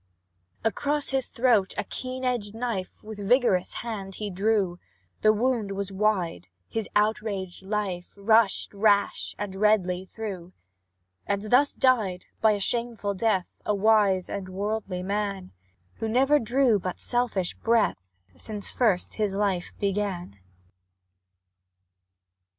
Across 0.63 1.09
his 1.11 1.27
throat 1.27 1.75
a 1.77 1.83
keen 1.83 2.25
edged 2.25 2.55
knife 2.55 3.03
With 3.03 3.19
vigorous 3.19 3.71
hand 3.85 4.15
he 4.15 4.31
drew; 4.31 4.79
The 5.21 5.31
wound 5.31 5.73
was 5.73 5.91
wide 5.91 6.47
his 6.67 6.89
outraged 6.95 7.61
life 7.61 8.15
Rushed 8.17 8.73
rash 8.73 9.35
and 9.37 9.53
redly 9.53 10.05
through. 10.05 10.53
And 11.27 11.51
thus 11.51 11.75
died, 11.75 12.25
by 12.41 12.53
a 12.53 12.59
shameful 12.59 13.13
death, 13.13 13.45
A 13.63 13.75
wise 13.75 14.27
and 14.27 14.49
worldly 14.49 15.03
man, 15.03 15.51
Who 15.99 16.09
never 16.09 16.39
drew 16.39 16.79
but 16.79 16.99
selfish 16.99 17.53
breath 17.53 18.01
Since 18.35 18.71
first 18.71 19.13
his 19.13 19.33
life 19.33 19.71
began. 19.79 20.39